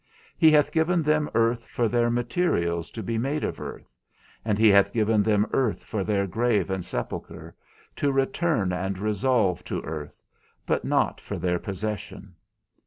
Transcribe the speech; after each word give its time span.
He 0.35 0.49
hath 0.49 0.71
given 0.71 1.03
them 1.03 1.29
earth 1.35 1.65
for 1.65 1.87
their 1.87 2.09
materials 2.09 2.89
to 2.89 3.03
be 3.03 3.19
made 3.19 3.43
of 3.43 3.61
earth, 3.61 3.93
and 4.43 4.57
he 4.57 4.69
hath 4.69 4.91
given 4.91 5.21
them 5.21 5.45
earth 5.53 5.83
for 5.83 6.03
their 6.03 6.25
grave 6.25 6.71
and 6.71 6.83
sepulchre, 6.83 7.53
to 7.97 8.11
return 8.11 8.73
and 8.73 8.97
resolve 8.97 9.63
to 9.65 9.79
earth, 9.83 10.19
but 10.65 10.83
not 10.83 11.21
for 11.21 11.37
their 11.37 11.59
possession. 11.59 12.33